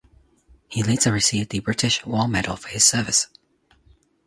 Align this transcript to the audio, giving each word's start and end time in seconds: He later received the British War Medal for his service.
He 0.67 0.81
later 0.81 1.11
received 1.11 1.51
the 1.51 1.59
British 1.59 2.07
War 2.07 2.27
Medal 2.27 2.55
for 2.55 2.69
his 2.69 2.83
service. 2.83 3.27